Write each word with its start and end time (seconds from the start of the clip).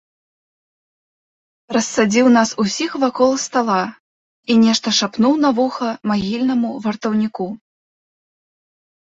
Рассадзіў 1.75 2.27
нас 2.37 2.49
усіх 2.63 2.91
вакол 3.03 3.31
стала 3.45 3.75
і 4.55 4.57
нешта 4.63 4.95
шапнуў 5.01 5.33
на 5.45 5.49
вуха 5.61 5.89
магільнаму 6.15 6.71
вартаўніку. 6.89 7.47